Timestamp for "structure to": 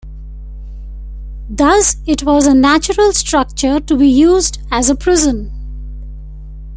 3.13-3.95